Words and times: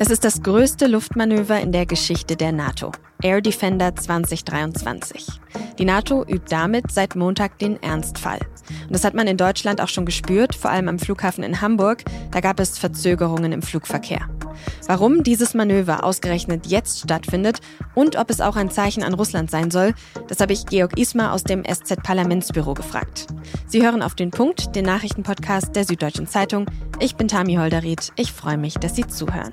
Es 0.00 0.10
ist 0.10 0.24
das 0.24 0.42
größte 0.42 0.86
Luftmanöver 0.86 1.60
in 1.60 1.72
der 1.72 1.84
Geschichte 1.84 2.36
der 2.36 2.52
NATO. 2.52 2.92
Air 3.20 3.40
Defender 3.40 3.96
2023. 3.96 5.26
Die 5.76 5.84
NATO 5.84 6.22
übt 6.22 6.46
damit 6.50 6.92
seit 6.92 7.16
Montag 7.16 7.58
den 7.58 7.82
Ernstfall. 7.82 8.38
Und 8.86 8.92
das 8.92 9.02
hat 9.02 9.14
man 9.14 9.26
in 9.26 9.36
Deutschland 9.36 9.80
auch 9.80 9.88
schon 9.88 10.06
gespürt, 10.06 10.54
vor 10.54 10.70
allem 10.70 10.86
am 10.86 11.00
Flughafen 11.00 11.42
in 11.42 11.60
Hamburg. 11.60 12.04
Da 12.30 12.38
gab 12.38 12.60
es 12.60 12.78
Verzögerungen 12.78 13.50
im 13.50 13.60
Flugverkehr. 13.60 14.28
Warum 14.86 15.22
dieses 15.22 15.54
Manöver 15.54 16.04
ausgerechnet 16.04 16.66
jetzt 16.66 17.00
stattfindet 17.00 17.60
und 17.94 18.16
ob 18.16 18.30
es 18.30 18.40
auch 18.40 18.56
ein 18.56 18.70
Zeichen 18.70 19.02
an 19.02 19.14
Russland 19.14 19.50
sein 19.50 19.70
soll, 19.70 19.94
das 20.28 20.40
habe 20.40 20.52
ich 20.52 20.66
Georg 20.66 20.98
Ismar 20.98 21.32
aus 21.32 21.44
dem 21.44 21.64
SZ-Parlamentsbüro 21.64 22.74
gefragt. 22.74 23.26
Sie 23.66 23.82
hören 23.82 24.02
auf 24.02 24.14
den 24.14 24.30
Punkt, 24.30 24.74
den 24.76 24.84
Nachrichtenpodcast 24.84 25.74
der 25.74 25.84
Süddeutschen 25.84 26.26
Zeitung. 26.26 26.66
Ich 27.00 27.16
bin 27.16 27.28
Tami 27.28 27.56
Holderried. 27.56 28.12
Ich 28.16 28.32
freue 28.32 28.58
mich, 28.58 28.74
dass 28.74 28.96
Sie 28.96 29.06
zuhören. 29.06 29.52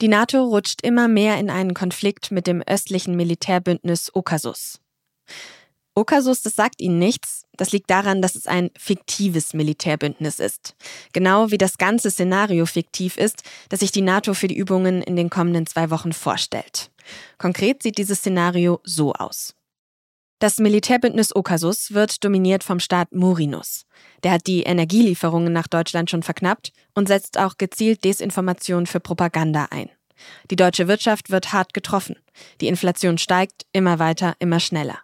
Die 0.00 0.08
NATO 0.08 0.44
rutscht 0.44 0.82
immer 0.82 1.08
mehr 1.08 1.38
in 1.38 1.50
einen 1.50 1.72
Konflikt 1.72 2.30
mit 2.30 2.46
dem 2.46 2.62
östlichen 2.62 3.16
Militärbündnis 3.16 4.10
Okasus. 4.14 4.80
Okasus, 5.96 6.42
das 6.42 6.56
sagt 6.56 6.80
Ihnen 6.80 6.98
nichts. 6.98 7.44
Das 7.56 7.70
liegt 7.70 7.88
daran, 7.88 8.20
dass 8.20 8.34
es 8.34 8.48
ein 8.48 8.70
fiktives 8.76 9.54
Militärbündnis 9.54 10.40
ist. 10.40 10.74
Genau 11.12 11.52
wie 11.52 11.58
das 11.58 11.78
ganze 11.78 12.10
Szenario 12.10 12.66
fiktiv 12.66 13.16
ist, 13.16 13.44
das 13.68 13.80
sich 13.80 13.92
die 13.92 14.02
NATO 14.02 14.34
für 14.34 14.48
die 14.48 14.56
Übungen 14.56 15.02
in 15.02 15.14
den 15.14 15.30
kommenden 15.30 15.66
zwei 15.66 15.90
Wochen 15.90 16.12
vorstellt. 16.12 16.90
Konkret 17.38 17.82
sieht 17.82 17.98
dieses 17.98 18.18
Szenario 18.18 18.80
so 18.82 19.12
aus. 19.12 19.54
Das 20.40 20.58
Militärbündnis 20.58 21.34
Okasus 21.34 21.94
wird 21.94 22.24
dominiert 22.24 22.64
vom 22.64 22.80
Staat 22.80 23.12
Murinus. 23.12 23.86
Der 24.24 24.32
hat 24.32 24.48
die 24.48 24.64
Energielieferungen 24.64 25.52
nach 25.52 25.68
Deutschland 25.68 26.10
schon 26.10 26.24
verknappt 26.24 26.72
und 26.94 27.06
setzt 27.06 27.38
auch 27.38 27.56
gezielt 27.56 28.02
Desinformation 28.04 28.86
für 28.86 28.98
Propaganda 29.00 29.68
ein. 29.70 29.90
Die 30.50 30.56
deutsche 30.56 30.88
Wirtschaft 30.88 31.30
wird 31.30 31.52
hart 31.52 31.72
getroffen. 31.72 32.16
Die 32.60 32.66
Inflation 32.66 33.16
steigt 33.16 33.64
immer 33.72 34.00
weiter, 34.00 34.34
immer 34.40 34.58
schneller. 34.58 34.98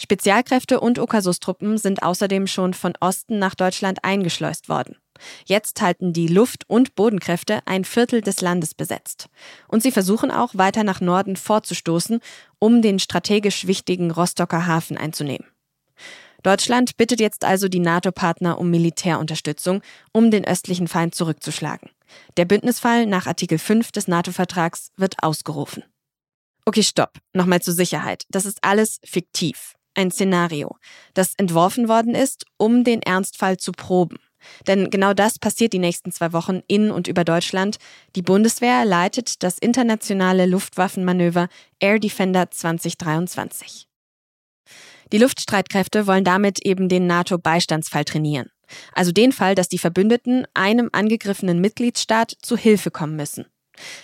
Spezialkräfte 0.00 0.80
und 0.80 0.98
Okasus-Truppen 0.98 1.78
sind 1.78 2.02
außerdem 2.02 2.46
schon 2.46 2.74
von 2.74 2.94
Osten 3.00 3.38
nach 3.38 3.54
Deutschland 3.54 4.04
eingeschleust 4.04 4.68
worden. 4.68 4.96
Jetzt 5.44 5.80
halten 5.80 6.12
die 6.12 6.28
Luft- 6.28 6.64
und 6.68 6.94
Bodenkräfte 6.94 7.60
ein 7.66 7.84
Viertel 7.84 8.20
des 8.20 8.40
Landes 8.40 8.74
besetzt. 8.74 9.28
Und 9.66 9.82
sie 9.82 9.90
versuchen 9.90 10.30
auch 10.30 10.54
weiter 10.54 10.84
nach 10.84 11.00
Norden 11.00 11.36
vorzustoßen, 11.36 12.20
um 12.58 12.82
den 12.82 12.98
strategisch 12.98 13.66
wichtigen 13.66 14.10
Rostocker 14.10 14.66
Hafen 14.66 14.96
einzunehmen. 14.96 15.46
Deutschland 16.44 16.96
bittet 16.96 17.20
jetzt 17.20 17.44
also 17.44 17.68
die 17.68 17.80
NATO-Partner 17.80 18.58
um 18.58 18.70
Militärunterstützung, 18.70 19.82
um 20.12 20.30
den 20.30 20.44
östlichen 20.44 20.86
Feind 20.86 21.14
zurückzuschlagen. 21.14 21.90
Der 22.36 22.44
Bündnisfall 22.44 23.06
nach 23.06 23.26
Artikel 23.26 23.58
5 23.58 23.90
des 23.90 24.06
NATO-Vertrags 24.06 24.92
wird 24.96 25.16
ausgerufen. 25.22 25.82
Okay, 26.68 26.82
stopp. 26.82 27.16
Nochmal 27.32 27.62
zur 27.62 27.72
Sicherheit. 27.72 28.24
Das 28.28 28.44
ist 28.44 28.58
alles 28.60 29.00
fiktiv. 29.02 29.72
Ein 29.94 30.10
Szenario, 30.10 30.76
das 31.14 31.32
entworfen 31.38 31.88
worden 31.88 32.14
ist, 32.14 32.44
um 32.58 32.84
den 32.84 33.00
Ernstfall 33.00 33.56
zu 33.56 33.72
proben. 33.72 34.18
Denn 34.66 34.90
genau 34.90 35.14
das 35.14 35.38
passiert 35.38 35.72
die 35.72 35.78
nächsten 35.78 36.12
zwei 36.12 36.34
Wochen 36.34 36.60
in 36.68 36.90
und 36.90 37.08
über 37.08 37.24
Deutschland. 37.24 37.78
Die 38.16 38.20
Bundeswehr 38.20 38.84
leitet 38.84 39.42
das 39.42 39.56
internationale 39.56 40.44
Luftwaffenmanöver 40.44 41.48
Air 41.80 42.00
Defender 42.00 42.50
2023. 42.50 43.88
Die 45.10 45.18
Luftstreitkräfte 45.18 46.06
wollen 46.06 46.24
damit 46.24 46.66
eben 46.66 46.90
den 46.90 47.06
NATO-Beistandsfall 47.06 48.04
trainieren. 48.04 48.50
Also 48.92 49.10
den 49.10 49.32
Fall, 49.32 49.54
dass 49.54 49.70
die 49.70 49.78
Verbündeten 49.78 50.46
einem 50.52 50.90
angegriffenen 50.92 51.62
Mitgliedsstaat 51.62 52.36
zu 52.42 52.58
Hilfe 52.58 52.90
kommen 52.90 53.16
müssen. 53.16 53.46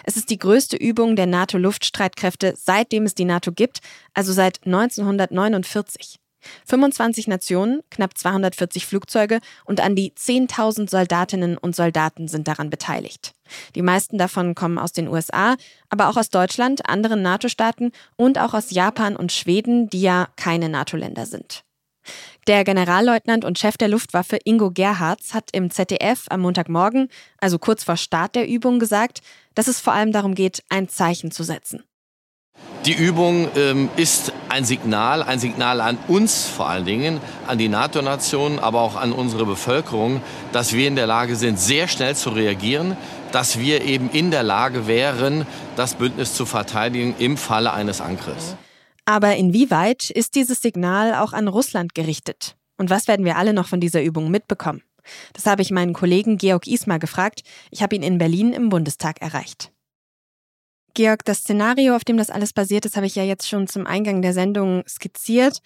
Es 0.04 0.16
ist 0.16 0.30
die 0.30 0.38
größte 0.38 0.76
Übung 0.76 1.16
der 1.16 1.26
NATO-Luftstreitkräfte, 1.26 2.54
seitdem 2.56 3.04
es 3.04 3.14
die 3.14 3.24
NATO 3.24 3.52
gibt, 3.52 3.80
also 4.14 4.32
seit 4.32 4.64
1949. 4.66 6.18
25 6.66 7.28
Nationen, 7.28 7.80
knapp 7.90 8.16
240 8.16 8.86
Flugzeuge 8.86 9.40
und 9.64 9.80
an 9.80 9.96
die 9.96 10.12
10.000 10.12 10.90
Soldatinnen 10.90 11.56
und 11.58 11.74
Soldaten 11.74 12.28
sind 12.28 12.48
daran 12.48 12.70
beteiligt. 12.70 13.32
Die 13.74 13.82
meisten 13.82 14.18
davon 14.18 14.54
kommen 14.54 14.78
aus 14.78 14.92
den 14.92 15.08
USA, 15.08 15.56
aber 15.88 16.08
auch 16.08 16.16
aus 16.16 16.30
Deutschland, 16.30 16.88
anderen 16.88 17.22
NATO-Staaten 17.22 17.92
und 18.16 18.38
auch 18.38 18.54
aus 18.54 18.70
Japan 18.70 19.16
und 19.16 19.32
Schweden, 19.32 19.88
die 19.88 20.02
ja 20.02 20.28
keine 20.36 20.68
NATO-Länder 20.68 21.26
sind. 21.26 21.63
Der 22.46 22.64
Generalleutnant 22.64 23.44
und 23.44 23.58
Chef 23.58 23.76
der 23.76 23.88
Luftwaffe 23.88 24.38
Ingo 24.44 24.70
Gerhards 24.70 25.34
hat 25.34 25.50
im 25.52 25.70
ZDF 25.70 26.26
am 26.30 26.40
Montagmorgen, 26.40 27.08
also 27.38 27.58
kurz 27.58 27.84
vor 27.84 27.96
Start 27.96 28.34
der 28.34 28.48
Übung, 28.48 28.78
gesagt, 28.78 29.20
dass 29.54 29.68
es 29.68 29.80
vor 29.80 29.92
allem 29.92 30.12
darum 30.12 30.34
geht, 30.34 30.62
ein 30.68 30.88
Zeichen 30.88 31.30
zu 31.30 31.42
setzen. 31.42 31.82
Die 32.86 32.92
Übung 32.92 33.48
ähm, 33.56 33.88
ist 33.96 34.32
ein 34.50 34.64
Signal, 34.64 35.22
ein 35.22 35.38
Signal 35.38 35.80
an 35.80 35.98
uns 36.06 36.46
vor 36.46 36.68
allen 36.68 36.84
Dingen, 36.84 37.18
an 37.46 37.56
die 37.56 37.68
NATO-Nationen, 37.68 38.58
aber 38.58 38.82
auch 38.82 38.96
an 38.96 39.12
unsere 39.12 39.46
Bevölkerung, 39.46 40.22
dass 40.52 40.74
wir 40.74 40.86
in 40.86 40.94
der 40.94 41.06
Lage 41.06 41.34
sind, 41.34 41.58
sehr 41.58 41.88
schnell 41.88 42.14
zu 42.14 42.28
reagieren, 42.28 42.96
dass 43.32 43.58
wir 43.58 43.82
eben 43.82 44.10
in 44.10 44.30
der 44.30 44.42
Lage 44.42 44.86
wären, 44.86 45.46
das 45.76 45.94
Bündnis 45.94 46.34
zu 46.34 46.44
verteidigen 46.44 47.14
im 47.18 47.38
Falle 47.38 47.72
eines 47.72 48.02
Angriffs. 48.02 48.54
Aber 49.06 49.36
inwieweit 49.36 50.10
ist 50.10 50.34
dieses 50.34 50.62
Signal 50.62 51.14
auch 51.14 51.32
an 51.32 51.48
Russland 51.48 51.94
gerichtet? 51.94 52.56
Und 52.78 52.90
was 52.90 53.06
werden 53.06 53.24
wir 53.24 53.36
alle 53.36 53.52
noch 53.52 53.68
von 53.68 53.80
dieser 53.80 54.02
Übung 54.02 54.30
mitbekommen? 54.30 54.82
Das 55.34 55.46
habe 55.46 55.62
ich 55.62 55.70
meinen 55.70 55.92
Kollegen 55.92 56.38
Georg 56.38 56.66
Ismar 56.66 56.98
gefragt. 56.98 57.42
Ich 57.70 57.82
habe 57.82 57.94
ihn 57.94 58.02
in 58.02 58.18
Berlin 58.18 58.52
im 58.52 58.70
Bundestag 58.70 59.20
erreicht. 59.20 59.70
Georg, 60.94 61.24
das 61.24 61.38
Szenario, 61.38 61.96
auf 61.96 62.04
dem 62.04 62.16
das 62.16 62.30
alles 62.30 62.52
basiert 62.52 62.86
ist, 62.86 62.96
habe 62.96 63.06
ich 63.06 63.16
ja 63.16 63.24
jetzt 63.24 63.48
schon 63.48 63.66
zum 63.66 63.86
Eingang 63.86 64.22
der 64.22 64.32
Sendung 64.32 64.84
skizziert. 64.88 65.60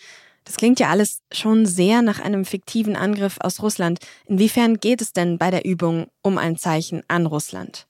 Das 0.45 0.57
klingt 0.57 0.81
ja 0.81 0.89
alles 0.89 1.21
schon 1.31 1.67
sehr 1.67 2.01
nach 2.01 2.21
einem 2.21 2.47
fiktiven 2.47 2.97
Angriff 2.97 3.37
aus 3.41 3.63
Russland. 3.63 3.99
Inwiefern 4.27 4.79
geht 4.79 5.03
es 5.03 5.13
denn 5.13 5.37
bei 5.37 5.51
der 5.51 5.67
Übung 5.67 6.07
um 6.23 6.39
ein 6.39 6.57
Zeichen 6.57 7.03
an 7.09 7.27
Russland? 7.27 7.87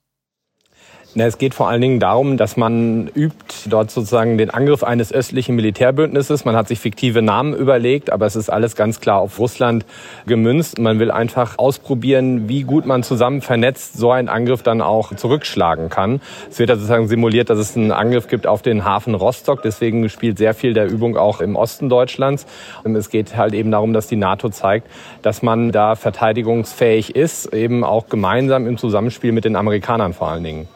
Es 1.14 1.38
geht 1.38 1.54
vor 1.54 1.68
allen 1.68 1.80
Dingen 1.80 2.00
darum, 2.00 2.36
dass 2.36 2.58
man 2.58 3.08
übt 3.08 3.54
dort 3.66 3.90
sozusagen 3.90 4.36
den 4.36 4.50
Angriff 4.50 4.84
eines 4.84 5.10
östlichen 5.10 5.56
Militärbündnisses. 5.56 6.44
Man 6.44 6.54
hat 6.54 6.68
sich 6.68 6.80
fiktive 6.80 7.22
Namen 7.22 7.54
überlegt, 7.54 8.12
aber 8.12 8.26
es 8.26 8.36
ist 8.36 8.50
alles 8.50 8.76
ganz 8.76 9.00
klar 9.00 9.18
auf 9.20 9.38
Russland 9.38 9.86
gemünzt. 10.26 10.78
Man 10.78 10.98
will 10.98 11.10
einfach 11.10 11.58
ausprobieren, 11.58 12.48
wie 12.48 12.62
gut 12.62 12.84
man 12.84 13.02
zusammen 13.02 13.40
vernetzt 13.40 13.94
so 13.96 14.10
einen 14.12 14.28
Angriff 14.28 14.62
dann 14.62 14.82
auch 14.82 15.14
zurückschlagen 15.14 15.88
kann. 15.88 16.20
Es 16.50 16.58
wird 16.58 16.68
ja 16.68 16.76
sozusagen 16.76 17.08
simuliert, 17.08 17.48
dass 17.48 17.58
es 17.58 17.74
einen 17.74 17.90
Angriff 17.90 18.28
gibt 18.28 18.46
auf 18.46 18.60
den 18.60 18.84
Hafen 18.84 19.14
Rostock. 19.14 19.62
Deswegen 19.62 20.10
spielt 20.10 20.36
sehr 20.36 20.52
viel 20.52 20.74
der 20.74 20.88
Übung 20.88 21.16
auch 21.16 21.40
im 21.40 21.56
Osten 21.56 21.88
Deutschlands. 21.88 22.46
Und 22.84 22.94
es 22.94 23.08
geht 23.08 23.34
halt 23.34 23.54
eben 23.54 23.70
darum, 23.70 23.94
dass 23.94 24.08
die 24.08 24.16
NATO 24.16 24.50
zeigt, 24.50 24.86
dass 25.22 25.42
man 25.42 25.72
da 25.72 25.96
verteidigungsfähig 25.96 27.16
ist, 27.16 27.54
eben 27.54 27.82
auch 27.82 28.08
gemeinsam 28.10 28.66
im 28.66 28.76
Zusammenspiel 28.76 29.32
mit 29.32 29.46
den 29.46 29.56
Amerikanern 29.56 30.12
vor 30.12 30.28
allen 30.28 30.44
Dingen. 30.44 30.68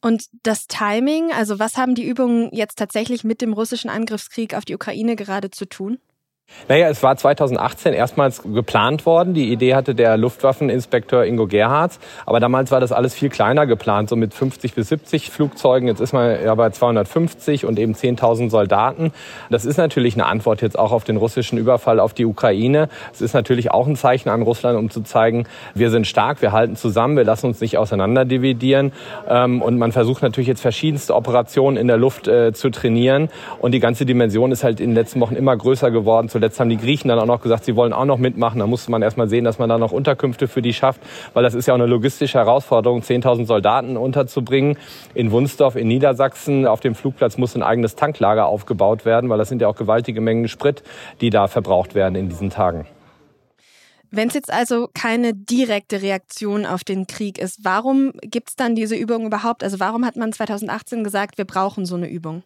Und 0.00 0.26
das 0.42 0.66
Timing, 0.68 1.32
also 1.32 1.58
was 1.58 1.76
haben 1.76 1.94
die 1.94 2.06
Übungen 2.06 2.50
jetzt 2.52 2.78
tatsächlich 2.78 3.24
mit 3.24 3.40
dem 3.40 3.52
russischen 3.52 3.90
Angriffskrieg 3.90 4.54
auf 4.54 4.64
die 4.64 4.74
Ukraine 4.74 5.16
gerade 5.16 5.50
zu 5.50 5.66
tun? 5.66 5.98
Naja, 6.68 6.88
es 6.88 7.02
war 7.02 7.16
2018 7.16 7.94
erstmals 7.94 8.42
geplant 8.42 9.06
worden. 9.06 9.32
Die 9.32 9.50
Idee 9.50 9.74
hatte 9.74 9.94
der 9.94 10.18
Luftwaffeninspekteur 10.18 11.24
Ingo 11.24 11.46
Gerhards. 11.46 11.98
Aber 12.26 12.40
damals 12.40 12.70
war 12.70 12.78
das 12.78 12.92
alles 12.92 13.14
viel 13.14 13.30
kleiner 13.30 13.66
geplant, 13.66 14.10
so 14.10 14.16
mit 14.16 14.34
50 14.34 14.74
bis 14.74 14.88
70 14.88 15.30
Flugzeugen. 15.30 15.88
Jetzt 15.88 16.00
ist 16.00 16.12
man 16.12 16.44
ja 16.44 16.54
bei 16.54 16.68
250 16.68 17.64
und 17.64 17.78
eben 17.78 17.94
10.000 17.94 18.50
Soldaten. 18.50 19.12
Das 19.48 19.64
ist 19.64 19.78
natürlich 19.78 20.14
eine 20.14 20.26
Antwort 20.26 20.60
jetzt 20.60 20.78
auch 20.78 20.92
auf 20.92 21.04
den 21.04 21.16
russischen 21.16 21.56
Überfall 21.56 22.00
auf 22.00 22.12
die 22.12 22.26
Ukraine. 22.26 22.90
Es 23.12 23.22
ist 23.22 23.32
natürlich 23.32 23.70
auch 23.70 23.86
ein 23.86 23.96
Zeichen 23.96 24.28
an 24.28 24.42
Russland, 24.42 24.78
um 24.78 24.90
zu 24.90 25.00
zeigen, 25.00 25.46
wir 25.74 25.90
sind 25.90 26.06
stark, 26.06 26.42
wir 26.42 26.52
halten 26.52 26.76
zusammen, 26.76 27.16
wir 27.16 27.24
lassen 27.24 27.46
uns 27.46 27.62
nicht 27.62 27.78
auseinanderdividieren. 27.78 28.92
Ähm, 29.26 29.62
und 29.62 29.78
man 29.78 29.92
versucht 29.92 30.22
natürlich 30.22 30.48
jetzt 30.48 30.60
verschiedenste 30.60 31.14
Operationen 31.14 31.78
in 31.78 31.86
der 31.86 31.96
Luft 31.96 32.28
äh, 32.28 32.52
zu 32.52 32.68
trainieren. 32.68 33.30
Und 33.58 33.72
die 33.72 33.80
ganze 33.80 34.04
Dimension 34.04 34.52
ist 34.52 34.64
halt 34.64 34.80
in 34.80 34.90
den 34.90 34.94
letzten 34.94 35.20
Wochen 35.20 35.34
immer 35.34 35.56
größer 35.56 35.90
geworden 35.90 36.28
Zuletzt 36.38 36.60
haben 36.60 36.70
die 36.70 36.76
Griechen 36.76 37.08
dann 37.08 37.18
auch 37.18 37.26
noch 37.26 37.40
gesagt, 37.40 37.64
sie 37.64 37.74
wollen 37.74 37.92
auch 37.92 38.04
noch 38.04 38.18
mitmachen. 38.18 38.60
Da 38.60 38.68
musste 38.68 38.92
man 38.92 39.02
erstmal 39.02 39.28
sehen, 39.28 39.42
dass 39.42 39.58
man 39.58 39.68
da 39.68 39.76
noch 39.76 39.90
Unterkünfte 39.90 40.46
für 40.46 40.62
die 40.62 40.72
schafft, 40.72 41.00
weil 41.34 41.42
das 41.42 41.52
ist 41.52 41.66
ja 41.66 41.74
auch 41.74 41.78
eine 41.78 41.86
logistische 41.86 42.38
Herausforderung, 42.38 43.00
10.000 43.00 43.44
Soldaten 43.44 43.96
unterzubringen. 43.96 44.78
In 45.14 45.32
Wunsdorf 45.32 45.74
in 45.74 45.88
Niedersachsen 45.88 46.64
auf 46.64 46.78
dem 46.78 46.94
Flugplatz 46.94 47.38
muss 47.38 47.56
ein 47.56 47.64
eigenes 47.64 47.96
Tanklager 47.96 48.46
aufgebaut 48.46 49.04
werden, 49.04 49.28
weil 49.30 49.38
das 49.38 49.48
sind 49.48 49.60
ja 49.60 49.66
auch 49.66 49.74
gewaltige 49.74 50.20
Mengen 50.20 50.46
Sprit, 50.46 50.84
die 51.20 51.30
da 51.30 51.48
verbraucht 51.48 51.96
werden 51.96 52.14
in 52.14 52.28
diesen 52.28 52.50
Tagen. 52.50 52.86
Wenn 54.12 54.28
es 54.28 54.34
jetzt 54.34 54.52
also 54.52 54.88
keine 54.94 55.34
direkte 55.34 56.02
Reaktion 56.02 56.66
auf 56.66 56.84
den 56.84 57.08
Krieg 57.08 57.36
ist, 57.36 57.64
warum 57.64 58.12
gibt 58.22 58.50
es 58.50 58.54
dann 58.54 58.76
diese 58.76 58.94
Übung 58.94 59.26
überhaupt? 59.26 59.64
Also 59.64 59.80
warum 59.80 60.06
hat 60.06 60.14
man 60.14 60.32
2018 60.32 61.02
gesagt, 61.02 61.36
wir 61.36 61.46
brauchen 61.46 61.84
so 61.84 61.96
eine 61.96 62.08
Übung? 62.08 62.44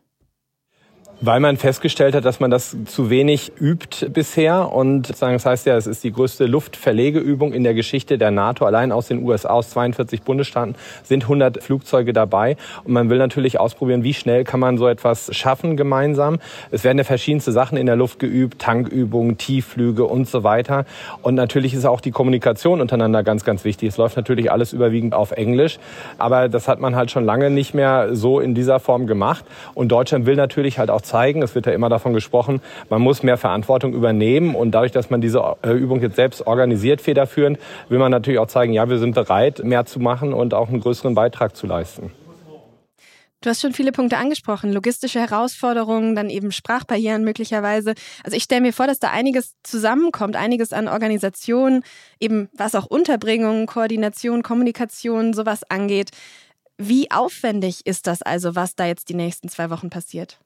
Weil 1.25 1.39
man 1.39 1.57
festgestellt 1.57 2.17
hat, 2.17 2.25
dass 2.25 2.41
man 2.41 2.51
das 2.51 2.77
zu 2.87 3.09
wenig 3.09 3.53
übt 3.61 4.09
bisher. 4.09 4.73
Und 4.73 5.07
sozusagen, 5.07 5.35
das 5.35 5.47
heißt 5.47 5.67
ja, 5.67 5.77
es 5.77 5.87
ist 5.87 6.03
die 6.03 6.11
größte 6.11 6.47
Luftverlegeübung 6.47 7.53
in 7.53 7.63
der 7.63 7.75
Geschichte 7.75 8.19
der 8.19 8.33
NATO. 8.33 8.65
Allein 8.65 8.91
aus 8.91 9.07
den 9.07 9.23
USA, 9.23 9.51
aus 9.51 9.71
42 9.71 10.23
Bundesstaaten 10.23 10.75
sind 11.05 11.23
100 11.23 11.63
Flugzeuge 11.63 12.13
dabei. 12.13 12.57
Und 12.83 12.95
man 12.95 13.09
will 13.09 13.19
natürlich 13.19 13.61
ausprobieren, 13.61 14.03
wie 14.03 14.15
schnell 14.15 14.43
kann 14.43 14.59
man 14.59 14.79
so 14.79 14.89
etwas 14.89 15.33
schaffen 15.33 15.77
gemeinsam. 15.77 16.41
Es 16.73 16.83
werden 16.83 16.99
ja 16.99 17.05
verschiedenste 17.05 17.53
Sachen 17.53 17.79
in 17.79 17.87
der 17.87 17.95
Luft 17.95 18.19
geübt, 18.19 18.61
Tankübungen, 18.61 19.39
Tiefflüge 19.39 20.05
und 20.05 20.29
so 20.29 20.43
weiter. 20.43 20.87
Und 21.23 21.37
natürlich 21.37 21.73
ist 21.73 21.85
auch 21.85 22.01
die 22.01 22.11
Kommunikation 22.11 22.81
untereinander 22.81 23.23
ganz, 23.23 23.45
ganz 23.45 23.65
wichtig. 23.65 23.91
Es 23.91 23.97
läuft 23.97 24.17
natürlich 24.17 24.51
alles 24.51 24.73
überwiegend 24.73 25.15
auf 25.15 25.31
Englisch. 25.31 25.79
Aber 26.19 26.49
das 26.49 26.67
hat 26.67 26.81
man 26.81 26.97
halt 26.97 27.13
schon 27.13 27.25
lange 27.25 27.49
nicht 27.49 27.75
mehr 27.75 28.17
so 28.17 28.41
in 28.41 28.57
dieser 28.57 28.81
Form 28.81 29.07
gemacht. 29.07 29.45
Und 29.75 29.93
Deutschland 29.93 30.27
will 30.27 30.35
natürlich 30.35 30.81
halt 30.81 30.91
auch 30.91 31.12
zeigen. 31.13 31.43
Es 31.43 31.55
wird 31.55 31.67
ja 31.67 31.73
immer 31.73 31.89
davon 31.89 32.15
gesprochen, 32.15 32.61
man 32.89 33.03
muss 33.03 33.23
mehr 33.23 33.37
Verantwortung 33.37 33.93
übernehmen. 33.93 34.55
Und 34.55 34.73
dadurch, 34.73 34.93
dass 34.93 35.11
man 35.11 35.21
diese 35.21 35.43
äh, 35.63 35.71
Übung 35.73 36.01
jetzt 36.01 36.17
selbst 36.17 36.47
organisiert, 36.47 37.01
federführend, 37.01 37.59
will 37.89 37.99
man 37.99 38.11
natürlich 38.11 38.41
auch 38.41 38.49
zeigen, 38.49 38.73
ja, 38.73 38.89
wir 38.89 38.99
sind 38.99 39.15
bereit, 39.15 39.63
mehr 39.63 39.85
zu 39.85 40.01
machen 40.01 40.33
und 40.33 40.55
auch 40.55 40.69
einen 40.69 40.81
größeren 40.81 41.15
Beitrag 41.15 41.55
zu 41.55 41.67
leisten. 41.67 42.11
Du 43.43 43.51
hast 43.51 43.61
schon 43.61 43.73
viele 43.73 43.91
Punkte 43.91 44.19
angesprochen, 44.19 44.73
logistische 44.73 45.19
Herausforderungen, 45.19 46.15
dann 46.15 46.31
eben 46.31 46.53
Sprachbarrieren 46.53 47.25
möglicherweise. 47.25 47.95
Also 48.23 48.37
ich 48.37 48.45
stelle 48.45 48.61
mir 48.61 48.73
vor, 48.73 48.87
dass 48.87 49.01
da 49.01 49.11
einiges 49.11 49.57
zusammenkommt, 49.65 50.37
einiges 50.37 50.73
an 50.73 50.87
Organisationen, 50.87 51.83
eben 52.21 52.49
was 52.53 52.77
auch 52.77 52.87
Unterbringung, 52.87 53.67
Koordination, 53.67 54.45
Kommunikation, 54.45 55.35
sowas 55.35 55.65
angeht. 55.69 56.11
Wie 56.79 57.11
aufwendig 57.11 57.85
ist 57.85 58.07
das 58.07 58.23
also, 58.23 58.55
was 58.55 58.77
da 58.77 58.87
jetzt 58.87 59.09
die 59.09 59.15
nächsten 59.15 59.49
zwei 59.49 59.71
Wochen 59.71 59.91
passiert? 59.91 60.39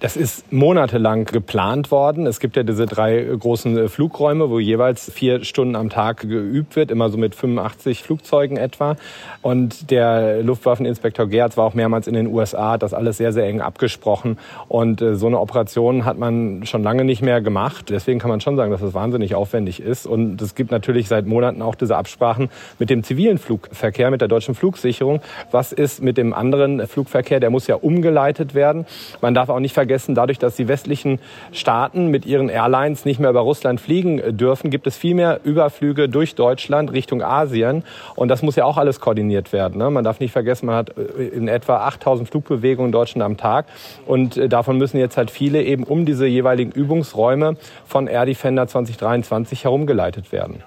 Das 0.00 0.16
ist 0.16 0.52
monatelang 0.52 1.24
geplant 1.24 1.90
worden. 1.90 2.26
Es 2.26 2.38
gibt 2.38 2.54
ja 2.54 2.62
diese 2.62 2.86
drei 2.86 3.20
großen 3.20 3.76
äh, 3.76 3.88
Flugräume, 3.88 4.48
wo 4.48 4.60
jeweils 4.60 5.10
vier 5.10 5.42
Stunden 5.42 5.74
am 5.74 5.90
Tag 5.90 6.20
geübt 6.20 6.76
wird, 6.76 6.92
immer 6.92 7.10
so 7.10 7.18
mit 7.18 7.34
85 7.34 8.04
Flugzeugen 8.04 8.56
etwa. 8.56 8.94
Und 9.42 9.90
der 9.90 10.44
Luftwaffeninspektor 10.44 11.26
Gerz 11.26 11.56
war 11.56 11.64
auch 11.64 11.74
mehrmals 11.74 12.06
in 12.06 12.14
den 12.14 12.28
USA, 12.28 12.72
hat 12.72 12.84
das 12.84 12.94
alles 12.94 13.16
sehr, 13.16 13.32
sehr 13.32 13.48
eng 13.48 13.60
abgesprochen. 13.60 14.38
Und 14.68 15.02
äh, 15.02 15.16
so 15.16 15.26
eine 15.26 15.40
Operation 15.40 16.04
hat 16.04 16.16
man 16.16 16.64
schon 16.64 16.84
lange 16.84 17.04
nicht 17.04 17.22
mehr 17.22 17.40
gemacht. 17.40 17.90
Deswegen 17.90 18.20
kann 18.20 18.30
man 18.30 18.40
schon 18.40 18.54
sagen, 18.54 18.70
dass 18.70 18.80
das 18.80 18.94
wahnsinnig 18.94 19.34
aufwendig 19.34 19.80
ist. 19.80 20.06
Und 20.06 20.40
es 20.40 20.54
gibt 20.54 20.70
natürlich 20.70 21.08
seit 21.08 21.26
Monaten 21.26 21.60
auch 21.60 21.74
diese 21.74 21.96
Absprachen 21.96 22.50
mit 22.78 22.88
dem 22.88 23.02
zivilen 23.02 23.38
Flugverkehr, 23.38 24.12
mit 24.12 24.20
der 24.20 24.28
deutschen 24.28 24.54
Flugsicherung. 24.54 25.22
Was 25.50 25.72
ist 25.72 26.04
mit 26.04 26.18
dem 26.18 26.34
anderen 26.34 26.86
Flugverkehr? 26.86 27.40
Der 27.40 27.50
muss 27.50 27.66
ja 27.66 27.74
umgeleitet 27.74 28.54
werden. 28.54 28.86
Man 29.20 29.34
darf 29.34 29.48
auch 29.48 29.58
nicht 29.58 29.74
vergessen, 29.74 29.87
vergessen, 29.88 30.14
dadurch, 30.14 30.38
dass 30.38 30.54
die 30.54 30.68
westlichen 30.68 31.18
Staaten 31.50 32.08
mit 32.08 32.26
ihren 32.26 32.50
Airlines 32.50 33.06
nicht 33.06 33.20
mehr 33.20 33.30
über 33.30 33.40
Russland 33.40 33.80
fliegen 33.80 34.36
dürfen, 34.36 34.68
gibt 34.68 34.86
es 34.86 34.98
viel 34.98 35.14
mehr 35.14 35.40
Überflüge 35.44 36.10
durch 36.10 36.34
Deutschland 36.34 36.92
Richtung 36.92 37.22
Asien. 37.22 37.84
Und 38.14 38.28
das 38.28 38.42
muss 38.42 38.54
ja 38.56 38.66
auch 38.66 38.76
alles 38.76 39.00
koordiniert 39.00 39.54
werden. 39.54 39.78
Ne? 39.78 39.90
Man 39.90 40.04
darf 40.04 40.20
nicht 40.20 40.32
vergessen, 40.32 40.66
man 40.66 40.76
hat 40.76 40.98
äh, 40.98 41.28
in 41.28 41.48
etwa 41.48 41.86
8000 41.86 42.28
Flugbewegungen 42.28 42.88
in 42.88 42.92
Deutschland 42.92 43.24
am 43.24 43.38
Tag. 43.38 43.64
Und 44.06 44.36
äh, 44.36 44.50
davon 44.50 44.76
müssen 44.76 44.98
jetzt 44.98 45.16
halt 45.16 45.30
viele 45.30 45.62
eben 45.62 45.84
um 45.84 46.04
diese 46.04 46.26
jeweiligen 46.26 46.72
Übungsräume 46.72 47.56
von 47.86 48.08
Air 48.08 48.26
Defender 48.26 48.66
2023 48.66 49.64
herumgeleitet 49.64 50.32
werden. 50.32 50.62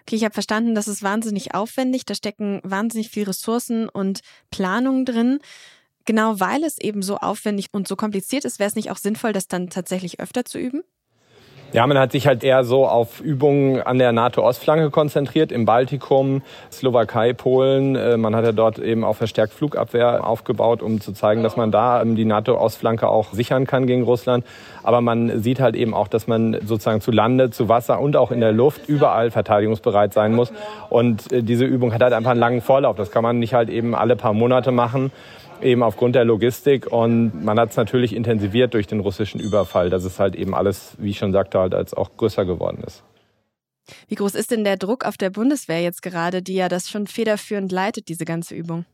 Okay, 0.00 0.16
ich 0.16 0.24
habe 0.24 0.34
verstanden, 0.34 0.74
das 0.74 0.88
ist 0.88 1.04
wahnsinnig 1.04 1.54
aufwendig, 1.54 2.04
da 2.04 2.16
stecken 2.16 2.60
wahnsinnig 2.64 3.10
viel 3.10 3.22
Ressourcen 3.22 3.88
und 3.88 4.22
Planung 4.50 5.04
drin. 5.04 5.38
Genau 6.06 6.40
weil 6.40 6.64
es 6.64 6.78
eben 6.78 7.02
so 7.02 7.16
aufwendig 7.18 7.66
und 7.72 7.86
so 7.86 7.96
kompliziert 7.96 8.44
ist, 8.44 8.58
wäre 8.58 8.68
es 8.68 8.76
nicht 8.76 8.90
auch 8.90 8.96
sinnvoll, 8.96 9.32
das 9.32 9.48
dann 9.48 9.68
tatsächlich 9.68 10.20
öfter 10.20 10.44
zu 10.44 10.58
üben? 10.58 10.82
Ja, 11.72 11.86
man 11.86 11.98
hat 11.98 12.10
sich 12.10 12.26
halt 12.26 12.42
eher 12.42 12.64
so 12.64 12.84
auf 12.88 13.20
Übungen 13.20 13.80
an 13.80 13.98
der 13.98 14.10
NATO-Ostflanke 14.10 14.90
konzentriert, 14.90 15.52
im 15.52 15.66
Baltikum, 15.66 16.42
Slowakei, 16.72 17.32
Polen. 17.32 17.94
Äh, 17.94 18.16
man 18.16 18.34
hat 18.34 18.44
ja 18.44 18.50
dort 18.50 18.80
eben 18.80 19.04
auch 19.04 19.14
verstärkt 19.14 19.52
Flugabwehr 19.52 20.26
aufgebaut, 20.26 20.82
um 20.82 21.00
zu 21.00 21.12
zeigen, 21.12 21.44
dass 21.44 21.56
man 21.56 21.70
da 21.70 22.04
die 22.04 22.24
NATO-Ostflanke 22.24 23.08
auch 23.08 23.32
sichern 23.32 23.68
kann 23.68 23.86
gegen 23.86 24.02
Russland. 24.02 24.44
Aber 24.82 25.00
man 25.00 25.44
sieht 25.44 25.60
halt 25.60 25.76
eben 25.76 25.94
auch, 25.94 26.08
dass 26.08 26.26
man 26.26 26.58
sozusagen 26.64 27.00
zu 27.00 27.12
Lande, 27.12 27.50
zu 27.50 27.68
Wasser 27.68 28.00
und 28.00 28.16
auch 28.16 28.32
in 28.32 28.40
der 28.40 28.52
Luft 28.52 28.88
überall 28.88 29.30
verteidigungsbereit 29.30 30.12
sein 30.12 30.34
muss. 30.34 30.52
Und 30.88 31.30
äh, 31.30 31.44
diese 31.44 31.66
Übung 31.66 31.94
hat 31.94 32.02
halt 32.02 32.14
einfach 32.14 32.32
einen 32.32 32.40
langen 32.40 32.62
Vorlauf. 32.62 32.96
Das 32.96 33.12
kann 33.12 33.22
man 33.22 33.38
nicht 33.38 33.54
halt 33.54 33.68
eben 33.70 33.94
alle 33.94 34.16
paar 34.16 34.32
Monate 34.32 34.72
machen 34.72 35.12
eben 35.62 35.82
aufgrund 35.82 36.14
der 36.14 36.24
Logistik. 36.24 36.90
Und 36.92 37.44
man 37.44 37.58
hat 37.58 37.70
es 37.70 37.76
natürlich 37.76 38.14
intensiviert 38.14 38.74
durch 38.74 38.86
den 38.86 39.00
russischen 39.00 39.40
Überfall, 39.40 39.90
dass 39.90 40.04
es 40.04 40.18
halt 40.18 40.36
eben 40.36 40.54
alles, 40.54 40.96
wie 40.98 41.10
ich 41.10 41.18
schon 41.18 41.32
sagte, 41.32 41.58
halt 41.58 41.74
als 41.74 41.94
auch 41.94 42.16
größer 42.16 42.44
geworden 42.44 42.82
ist. 42.86 43.02
Wie 44.08 44.14
groß 44.14 44.34
ist 44.34 44.50
denn 44.50 44.64
der 44.64 44.76
Druck 44.76 45.04
auf 45.04 45.16
der 45.16 45.30
Bundeswehr 45.30 45.80
jetzt 45.80 46.02
gerade, 46.02 46.42
die 46.42 46.54
ja 46.54 46.68
das 46.68 46.88
schon 46.88 47.06
federführend 47.06 47.72
leitet, 47.72 48.08
diese 48.08 48.24
ganze 48.24 48.54
Übung? 48.54 48.84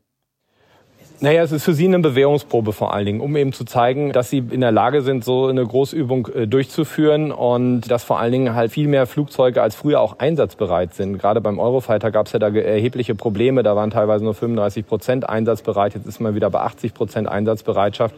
Naja, 1.19 1.41
es 1.41 1.51
ist 1.51 1.63
für 1.63 1.73
sie 1.73 1.85
eine 1.85 1.97
Bewährungsprobe 1.97 2.73
vor 2.73 2.93
allen 2.93 3.07
Dingen, 3.07 3.21
um 3.21 3.35
eben 3.35 3.51
zu 3.51 3.65
zeigen, 3.65 4.11
dass 4.11 4.29
sie 4.29 4.37
in 4.37 4.61
der 4.61 4.71
Lage 4.71 5.01
sind, 5.01 5.25
so 5.25 5.47
eine 5.47 5.65
Großübung 5.65 6.27
äh, 6.27 6.47
durchzuführen 6.47 7.31
und 7.31 7.89
dass 7.89 8.03
vor 8.03 8.19
allen 8.19 8.31
Dingen 8.31 8.53
halt 8.53 8.71
viel 8.71 8.87
mehr 8.87 9.07
Flugzeuge 9.07 9.63
als 9.63 9.73
früher 9.73 9.99
auch 9.99 10.19
einsatzbereit 10.19 10.93
sind. 10.93 11.17
Gerade 11.17 11.41
beim 11.41 11.57
Eurofighter 11.57 12.11
gab 12.11 12.27
es 12.27 12.33
ja 12.33 12.39
da 12.39 12.49
erhebliche 12.49 13.15
Probleme. 13.15 13.63
Da 13.63 13.75
waren 13.75 13.89
teilweise 13.89 14.23
nur 14.23 14.35
35 14.35 14.85
Prozent 14.85 15.27
einsatzbereit. 15.27 15.95
Jetzt 15.95 16.05
ist 16.05 16.19
man 16.19 16.35
wieder 16.35 16.51
bei 16.51 16.59
80 16.59 16.93
Prozent 16.93 17.27
Einsatzbereitschaft. 17.27 18.13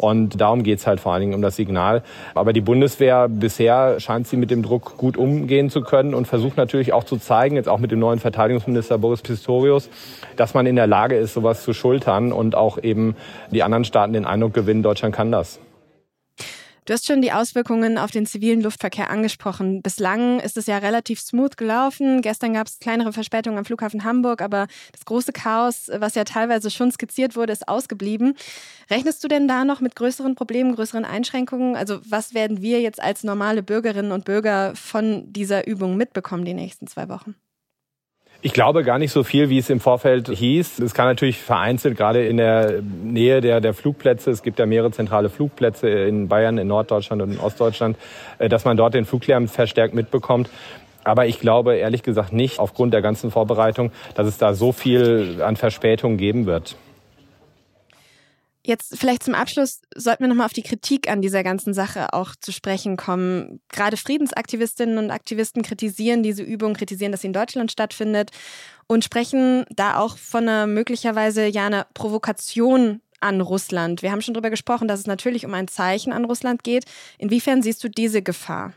Und 0.00 0.40
darum 0.40 0.62
geht's 0.62 0.86
halt 0.86 0.98
vor 0.98 1.12
allen 1.12 1.20
Dingen 1.20 1.34
um 1.34 1.42
das 1.42 1.56
Signal. 1.56 2.02
Aber 2.34 2.54
die 2.54 2.62
Bundeswehr 2.62 3.28
bisher 3.28 4.00
scheint 4.00 4.26
sie 4.26 4.38
mit 4.38 4.50
dem 4.50 4.62
Druck 4.62 4.96
gut 4.96 5.18
umgehen 5.18 5.68
zu 5.68 5.82
können 5.82 6.14
und 6.14 6.26
versucht 6.26 6.56
natürlich 6.56 6.94
auch 6.94 7.04
zu 7.04 7.18
zeigen, 7.18 7.56
jetzt 7.56 7.68
auch 7.68 7.78
mit 7.78 7.90
dem 7.90 7.98
neuen 7.98 8.18
Verteidigungsminister 8.18 8.96
Boris 8.96 9.20
Pistorius, 9.20 9.90
dass 10.36 10.54
man 10.54 10.64
in 10.64 10.76
der 10.76 10.86
Lage 10.86 11.16
ist, 11.16 11.34
sowas 11.34 11.62
zu 11.62 11.74
schultern 11.74 12.32
und 12.40 12.56
auch 12.56 12.82
eben 12.82 13.14
die 13.52 13.62
anderen 13.62 13.84
Staaten 13.84 14.12
den 14.12 14.24
Eindruck 14.24 14.54
gewinnen, 14.54 14.82
Deutschland 14.82 15.14
kann 15.14 15.30
das. 15.30 15.60
Du 16.90 16.94
hast 16.94 17.06
schon 17.06 17.22
die 17.22 17.30
Auswirkungen 17.30 17.98
auf 17.98 18.10
den 18.10 18.26
zivilen 18.26 18.62
Luftverkehr 18.62 19.10
angesprochen. 19.10 19.80
Bislang 19.80 20.40
ist 20.40 20.56
es 20.56 20.66
ja 20.66 20.78
relativ 20.78 21.20
smooth 21.20 21.56
gelaufen. 21.56 22.20
Gestern 22.20 22.54
gab 22.54 22.66
es 22.66 22.80
kleinere 22.80 23.12
Verspätungen 23.12 23.58
am 23.58 23.64
Flughafen 23.64 24.02
Hamburg, 24.02 24.42
aber 24.42 24.66
das 24.90 25.04
große 25.04 25.32
Chaos, 25.32 25.88
was 25.94 26.16
ja 26.16 26.24
teilweise 26.24 26.68
schon 26.68 26.90
skizziert 26.90 27.36
wurde, 27.36 27.52
ist 27.52 27.68
ausgeblieben. 27.68 28.34
Rechnest 28.90 29.22
du 29.22 29.28
denn 29.28 29.46
da 29.46 29.64
noch 29.64 29.80
mit 29.80 29.94
größeren 29.94 30.34
Problemen, 30.34 30.74
größeren 30.74 31.04
Einschränkungen? 31.04 31.76
Also 31.76 32.00
was 32.08 32.34
werden 32.34 32.60
wir 32.60 32.80
jetzt 32.80 33.00
als 33.00 33.22
normale 33.22 33.62
Bürgerinnen 33.62 34.10
und 34.10 34.24
Bürger 34.24 34.74
von 34.74 35.32
dieser 35.32 35.68
Übung 35.68 35.96
mitbekommen 35.96 36.44
die 36.44 36.54
nächsten 36.54 36.88
zwei 36.88 37.08
Wochen? 37.08 37.36
Ich 38.42 38.54
glaube 38.54 38.84
gar 38.84 38.98
nicht 38.98 39.12
so 39.12 39.22
viel, 39.22 39.50
wie 39.50 39.58
es 39.58 39.68
im 39.68 39.80
Vorfeld 39.80 40.28
hieß. 40.28 40.78
Es 40.78 40.94
kann 40.94 41.04
natürlich 41.04 41.38
vereinzelt, 41.38 41.94
gerade 41.94 42.26
in 42.26 42.38
der 42.38 42.80
Nähe 42.80 43.42
der, 43.42 43.60
der 43.60 43.74
Flugplätze, 43.74 44.30
es 44.30 44.42
gibt 44.42 44.58
ja 44.58 44.64
mehrere 44.64 44.90
zentrale 44.92 45.28
Flugplätze 45.28 45.90
in 45.90 46.28
Bayern, 46.28 46.56
in 46.56 46.66
Norddeutschland 46.66 47.20
und 47.20 47.32
in 47.32 47.38
Ostdeutschland, 47.38 47.98
äh, 48.38 48.48
dass 48.48 48.64
man 48.64 48.78
dort 48.78 48.94
den 48.94 49.04
Fluglärm 49.04 49.46
verstärkt 49.46 49.92
mitbekommt. 49.92 50.48
Aber 51.04 51.26
ich 51.26 51.38
glaube 51.38 51.76
ehrlich 51.76 52.02
gesagt 52.02 52.32
nicht, 52.32 52.58
aufgrund 52.58 52.94
der 52.94 53.02
ganzen 53.02 53.30
Vorbereitung, 53.30 53.92
dass 54.14 54.26
es 54.26 54.38
da 54.38 54.54
so 54.54 54.72
viel 54.72 55.42
an 55.42 55.56
Verspätung 55.56 56.16
geben 56.16 56.46
wird. 56.46 56.76
Jetzt 58.62 58.98
vielleicht 58.98 59.22
zum 59.22 59.34
Abschluss 59.34 59.80
sollten 59.94 60.22
wir 60.22 60.28
nochmal 60.28 60.46
auf 60.46 60.52
die 60.52 60.62
Kritik 60.62 61.08
an 61.08 61.22
dieser 61.22 61.42
ganzen 61.42 61.72
Sache 61.72 62.12
auch 62.12 62.36
zu 62.36 62.52
sprechen 62.52 62.98
kommen. 62.98 63.60
Gerade 63.70 63.96
Friedensaktivistinnen 63.96 64.98
und 64.98 65.10
Aktivisten 65.10 65.62
kritisieren 65.62 66.22
diese 66.22 66.42
Übung, 66.42 66.74
kritisieren, 66.74 67.10
dass 67.10 67.22
sie 67.22 67.28
in 67.28 67.32
Deutschland 67.32 67.72
stattfindet 67.72 68.30
und 68.86 69.02
sprechen 69.02 69.64
da 69.70 69.98
auch 69.98 70.18
von 70.18 70.42
einer 70.42 70.66
möglicherweise 70.66 71.46
ja 71.46 71.66
einer 71.66 71.86
Provokation 71.94 73.00
an 73.20 73.40
Russland. 73.40 74.02
Wir 74.02 74.12
haben 74.12 74.20
schon 74.20 74.34
darüber 74.34 74.50
gesprochen, 74.50 74.88
dass 74.88 75.00
es 75.00 75.06
natürlich 75.06 75.46
um 75.46 75.54
ein 75.54 75.68
Zeichen 75.68 76.12
an 76.12 76.26
Russland 76.26 76.62
geht. 76.62 76.84
Inwiefern 77.18 77.62
siehst 77.62 77.82
du 77.82 77.88
diese 77.88 78.20
Gefahr? 78.22 78.72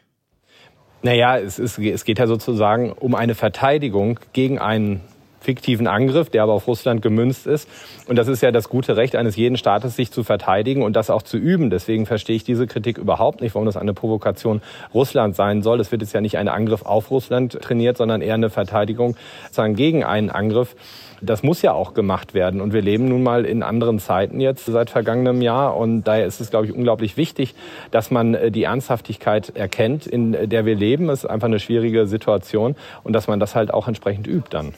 Naja, 1.02 1.38
es, 1.38 1.60
ist, 1.60 1.78
es 1.78 2.06
geht 2.06 2.20
ja 2.20 2.28
sozusagen 2.28 2.94
um 2.94 3.16
eine 3.16 3.36
Verteidigung 3.36 4.20
gegen 4.32 4.60
einen 4.60 5.02
fiktiven 5.44 5.88
Angriff, 5.88 6.30
der 6.30 6.44
aber 6.44 6.54
auf 6.54 6.68
Russland 6.68 7.02
gemünzt 7.02 7.46
ist. 7.46 7.70
Und 8.08 8.16
das 8.16 8.28
ist 8.28 8.42
ja 8.42 8.52
das 8.52 8.70
gute 8.70 8.98
Recht 8.98 9.16
eines 9.16 9.36
jeden 9.36 9.58
Staates, 9.58 9.96
sich 9.96 10.12
zu 10.12 10.24
verteidigen 10.24 10.82
und 10.82 10.96
das 10.96 11.10
auch 11.10 11.22
zu 11.22 11.38
üben. 11.38 11.70
Deswegen 11.70 12.06
verstehe 12.06 12.36
ich 12.36 12.44
diese 12.44 12.66
Kritik 12.66 12.98
überhaupt 12.98 13.42
nicht, 13.42 13.54
warum 13.54 13.66
das 13.66 13.78
eine 13.78 13.94
Provokation 13.94 14.62
Russlands 14.94 15.38
sein 15.38 15.62
soll. 15.62 15.80
Es 15.80 15.92
wird 15.92 16.02
jetzt 16.02 16.14
ja 16.14 16.22
nicht 16.22 16.38
ein 16.38 16.48
Angriff 16.48 16.84
auf 16.84 17.12
Russland 17.12 17.62
trainiert, 17.62 17.98
sondern 17.98 18.22
eher 18.22 18.36
eine 18.36 18.50
Verteidigung 18.50 19.16
sozusagen 19.44 19.76
gegen 19.76 20.04
einen 20.04 20.30
Angriff. 20.30 20.76
Das 21.22 21.42
muss 21.42 21.62
ja 21.62 21.72
auch 21.72 21.94
gemacht 21.94 22.34
werden. 22.34 22.60
Und 22.60 22.74
wir 22.74 22.82
leben 22.82 23.08
nun 23.08 23.24
mal 23.24 23.46
in 23.46 23.64
anderen 23.64 24.00
Zeiten 24.00 24.42
jetzt 24.42 24.66
seit 24.66 24.90
vergangenem 24.90 25.42
Jahr. 25.42 25.78
Und 25.78 26.04
daher 26.04 26.26
ist 26.26 26.42
es, 26.42 26.50
glaube 26.50 26.66
ich, 26.66 26.74
unglaublich 26.74 27.16
wichtig, 27.16 27.56
dass 27.92 28.12
man 28.12 28.34
äh, 28.34 28.52
die 28.52 28.64
Ernsthaftigkeit 28.64 29.56
erkennt, 29.56 30.06
in 30.06 30.50
der 30.50 30.66
wir 30.66 30.76
leben. 30.76 31.10
Es 31.10 31.24
ist 31.24 31.30
einfach 31.30 31.48
eine 31.48 31.60
schwierige 31.60 32.08
Situation 32.08 32.76
und 33.04 33.14
dass 33.14 33.28
man 33.28 33.40
das 33.40 33.56
halt 33.56 33.74
auch 33.74 33.88
entsprechend 33.88 34.28
übt 34.28 34.50
dann. 34.50 34.74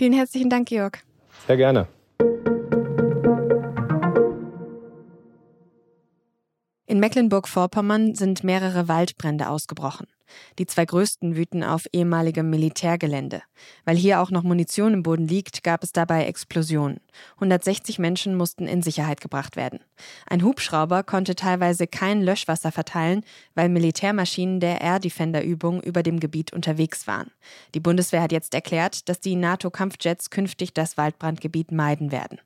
Vielen 0.00 0.14
herzlichen 0.14 0.48
Dank, 0.48 0.66
Georg. 0.66 1.02
Sehr 1.46 1.58
gerne. 1.58 1.86
In 7.00 7.06
Mecklenburg-Vorpommern 7.06 8.14
sind 8.14 8.44
mehrere 8.44 8.86
Waldbrände 8.86 9.48
ausgebrochen. 9.48 10.06
Die 10.58 10.66
zwei 10.66 10.84
größten 10.84 11.34
wüten 11.34 11.64
auf 11.64 11.86
ehemaligem 11.94 12.50
Militärgelände. 12.50 13.40
Weil 13.86 13.96
hier 13.96 14.20
auch 14.20 14.30
noch 14.30 14.42
Munition 14.42 14.92
im 14.92 15.02
Boden 15.02 15.26
liegt, 15.26 15.64
gab 15.64 15.82
es 15.82 15.92
dabei 15.92 16.26
Explosionen. 16.26 17.00
160 17.36 17.98
Menschen 17.98 18.34
mussten 18.34 18.66
in 18.66 18.82
Sicherheit 18.82 19.22
gebracht 19.22 19.56
werden. 19.56 19.80
Ein 20.26 20.44
Hubschrauber 20.44 21.02
konnte 21.02 21.34
teilweise 21.34 21.86
kein 21.86 22.20
Löschwasser 22.20 22.70
verteilen, 22.70 23.24
weil 23.54 23.70
Militärmaschinen 23.70 24.60
der 24.60 24.82
Air 24.82 24.98
Defender 24.98 25.42
Übung 25.42 25.82
über 25.82 26.02
dem 26.02 26.20
Gebiet 26.20 26.52
unterwegs 26.52 27.06
waren. 27.06 27.30
Die 27.74 27.80
Bundeswehr 27.80 28.20
hat 28.20 28.30
jetzt 28.30 28.52
erklärt, 28.52 29.08
dass 29.08 29.20
die 29.20 29.36
NATO-Kampfjets 29.36 30.28
künftig 30.28 30.74
das 30.74 30.98
Waldbrandgebiet 30.98 31.72
meiden 31.72 32.12
werden. 32.12 32.40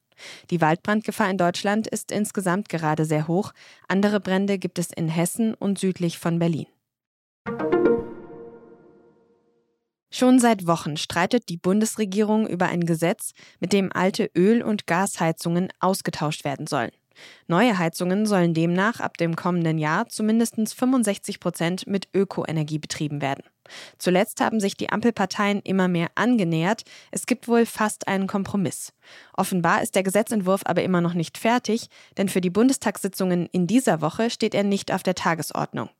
Die 0.50 0.60
Waldbrandgefahr 0.60 1.30
in 1.30 1.38
Deutschland 1.38 1.86
ist 1.86 2.10
insgesamt 2.10 2.68
gerade 2.68 3.04
sehr 3.04 3.28
hoch. 3.28 3.52
Andere 3.88 4.20
Brände 4.20 4.58
gibt 4.58 4.78
es 4.78 4.90
in 4.92 5.08
Hessen 5.08 5.54
und 5.54 5.78
südlich 5.78 6.18
von 6.18 6.38
Berlin. 6.38 6.66
Schon 10.10 10.38
seit 10.38 10.68
Wochen 10.68 10.96
streitet 10.96 11.48
die 11.48 11.56
Bundesregierung 11.56 12.46
über 12.46 12.66
ein 12.66 12.86
Gesetz, 12.86 13.32
mit 13.58 13.72
dem 13.72 13.90
alte 13.92 14.30
Öl- 14.36 14.62
und 14.62 14.86
Gasheizungen 14.86 15.72
ausgetauscht 15.80 16.44
werden 16.44 16.68
sollen. 16.68 16.92
Neue 17.48 17.78
Heizungen 17.78 18.24
sollen 18.26 18.54
demnach 18.54 19.00
ab 19.00 19.16
dem 19.16 19.34
kommenden 19.34 19.78
Jahr 19.78 20.08
zumindest 20.08 20.56
65 20.74 21.40
Prozent 21.40 21.86
mit 21.86 22.08
Ökoenergie 22.14 22.78
betrieben 22.78 23.20
werden. 23.22 23.42
Zuletzt 23.98 24.40
haben 24.40 24.60
sich 24.60 24.76
die 24.76 24.90
Ampelparteien 24.90 25.60
immer 25.62 25.88
mehr 25.88 26.08
angenähert. 26.14 26.84
Es 27.10 27.26
gibt 27.26 27.48
wohl 27.48 27.66
fast 27.66 28.08
einen 28.08 28.26
Kompromiss. 28.26 28.92
Offenbar 29.36 29.82
ist 29.82 29.94
der 29.94 30.02
Gesetzentwurf 30.02 30.62
aber 30.64 30.82
immer 30.82 31.00
noch 31.00 31.14
nicht 31.14 31.38
fertig, 31.38 31.88
denn 32.16 32.28
für 32.28 32.40
die 32.40 32.50
Bundestagssitzungen 32.50 33.46
in 33.52 33.66
dieser 33.66 34.00
Woche 34.00 34.30
steht 34.30 34.54
er 34.54 34.64
nicht 34.64 34.92
auf 34.92 35.02
der 35.02 35.14
Tagesordnung. 35.14 35.90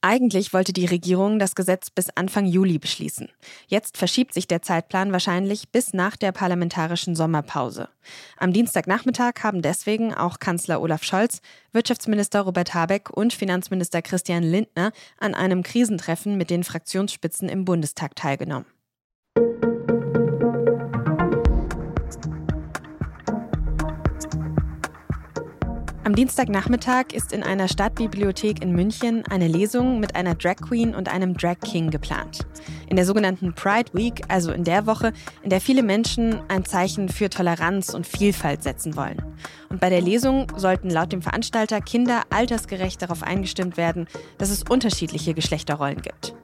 Eigentlich 0.00 0.52
wollte 0.52 0.72
die 0.72 0.86
Regierung 0.86 1.38
das 1.38 1.56
Gesetz 1.56 1.90
bis 1.90 2.08
Anfang 2.10 2.46
Juli 2.46 2.78
beschließen. 2.78 3.28
Jetzt 3.66 3.96
verschiebt 3.96 4.32
sich 4.32 4.46
der 4.46 4.62
Zeitplan 4.62 5.10
wahrscheinlich 5.10 5.70
bis 5.70 5.92
nach 5.92 6.16
der 6.16 6.30
parlamentarischen 6.30 7.16
Sommerpause. 7.16 7.88
Am 8.36 8.52
Dienstagnachmittag 8.52 9.42
haben 9.42 9.60
deswegen 9.60 10.14
auch 10.14 10.38
Kanzler 10.38 10.80
Olaf 10.80 11.02
Scholz, 11.02 11.40
Wirtschaftsminister 11.72 12.42
Robert 12.42 12.74
Habeck 12.74 13.10
und 13.10 13.32
Finanzminister 13.32 14.00
Christian 14.00 14.44
Lindner 14.44 14.92
an 15.18 15.34
einem 15.34 15.64
Krisentreffen 15.64 16.36
mit 16.36 16.50
den 16.50 16.62
Fraktionsspitzen 16.62 17.48
im 17.48 17.64
Bundestag 17.64 18.14
teilgenommen. 18.14 18.66
Am 26.08 26.14
Dienstagnachmittag 26.14 27.12
ist 27.12 27.34
in 27.34 27.42
einer 27.42 27.68
Stadtbibliothek 27.68 28.62
in 28.62 28.72
München 28.72 29.24
eine 29.28 29.46
Lesung 29.46 30.00
mit 30.00 30.16
einer 30.16 30.34
Drag 30.36 30.56
Queen 30.56 30.94
und 30.94 31.06
einem 31.06 31.36
Drag 31.36 31.60
King 31.60 31.90
geplant. 31.90 32.46
In 32.88 32.96
der 32.96 33.04
sogenannten 33.04 33.52
Pride 33.52 33.90
Week, 33.92 34.22
also 34.28 34.50
in 34.50 34.64
der 34.64 34.86
Woche, 34.86 35.12
in 35.42 35.50
der 35.50 35.60
viele 35.60 35.82
Menschen 35.82 36.40
ein 36.48 36.64
Zeichen 36.64 37.08
für 37.08 37.28
Toleranz 37.28 37.90
und 37.90 38.06
Vielfalt 38.06 38.62
setzen 38.62 38.96
wollen. 38.96 39.22
Und 39.68 39.80
bei 39.80 39.90
der 39.90 40.00
Lesung 40.00 40.46
sollten 40.56 40.88
laut 40.88 41.12
dem 41.12 41.20
Veranstalter 41.20 41.80
Kinder 41.82 42.22
altersgerecht 42.30 43.02
darauf 43.02 43.22
eingestimmt 43.22 43.76
werden, 43.76 44.08
dass 44.38 44.50
es 44.50 44.62
unterschiedliche 44.62 45.34
Geschlechterrollen 45.34 46.00
gibt. 46.00 46.34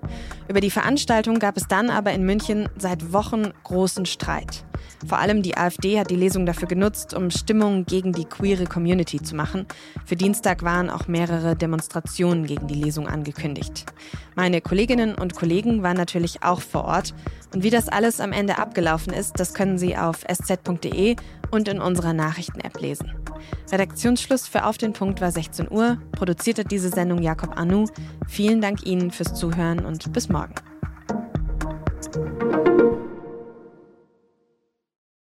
Über 0.48 0.60
die 0.60 0.70
Veranstaltung 0.70 1.38
gab 1.38 1.56
es 1.56 1.66
dann 1.66 1.88
aber 1.88 2.12
in 2.12 2.24
München 2.24 2.68
seit 2.76 3.12
Wochen 3.12 3.52
großen 3.62 4.04
Streit. 4.04 4.64
Vor 5.06 5.18
allem 5.18 5.42
die 5.42 5.56
AfD 5.56 5.98
hat 5.98 6.10
die 6.10 6.16
Lesung 6.16 6.46
dafür 6.46 6.68
genutzt, 6.68 7.14
um 7.14 7.30
Stimmung 7.30 7.84
gegen 7.84 8.12
die 8.12 8.24
queere 8.24 8.64
Community 8.64 9.20
zu 9.20 9.34
machen. 9.34 9.66
Für 10.04 10.16
Dienstag 10.16 10.62
waren 10.62 10.88
auch 10.90 11.08
mehrere 11.08 11.56
Demonstrationen 11.56 12.46
gegen 12.46 12.68
die 12.68 12.74
Lesung 12.74 13.06
angekündigt. 13.06 13.86
Meine 14.34 14.60
Kolleginnen 14.60 15.14
und 15.14 15.34
Kollegen 15.34 15.82
waren 15.82 15.96
natürlich 15.96 16.33
auch 16.42 16.60
vor 16.60 16.84
Ort. 16.84 17.14
Und 17.52 17.62
wie 17.62 17.70
das 17.70 17.88
alles 17.88 18.20
am 18.20 18.32
Ende 18.32 18.58
abgelaufen 18.58 19.12
ist, 19.12 19.38
das 19.38 19.54
können 19.54 19.78
Sie 19.78 19.96
auf 19.96 20.24
sz.de 20.26 21.16
und 21.50 21.68
in 21.68 21.80
unserer 21.80 22.12
Nachrichten-App 22.12 22.80
lesen. 22.80 23.12
Redaktionsschluss 23.70 24.48
für 24.48 24.64
Auf 24.64 24.78
den 24.78 24.92
Punkt 24.92 25.20
war 25.20 25.30
16 25.30 25.70
Uhr. 25.70 25.98
Produzierte 26.12 26.64
diese 26.64 26.88
Sendung 26.88 27.22
Jakob 27.22 27.56
Anu. 27.56 27.86
Vielen 28.26 28.60
Dank 28.60 28.86
Ihnen 28.86 29.10
fürs 29.10 29.34
Zuhören 29.34 29.84
und 29.84 30.12
bis 30.12 30.28
morgen. 30.28 30.54